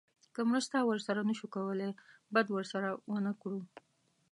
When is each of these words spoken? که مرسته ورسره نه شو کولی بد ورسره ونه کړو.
که 0.33 0.41
مرسته 0.49 0.77
ورسره 0.89 1.21
نه 1.29 1.33
شو 1.37 1.47
کولی 1.55 1.91
بد 2.33 2.47
ورسره 2.51 2.89
ونه 3.11 3.31
کړو. 3.41 3.59